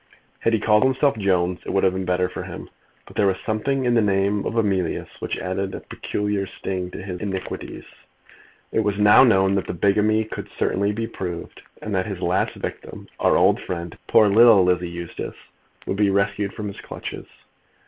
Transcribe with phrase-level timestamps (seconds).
[0.39, 2.71] Had he called himself Jones it would have been better for him,
[3.05, 7.03] but there was something in the name of Emilius which added a peculiar sting to
[7.03, 7.85] his iniquities.
[8.71, 12.55] It was now known that the bigamy could be certainly proved, and that his last
[12.55, 15.37] victim, our old friend, poor little Lizzie Eustace,
[15.85, 17.27] would be rescued from his clutches.